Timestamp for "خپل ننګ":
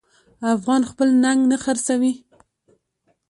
0.91-1.41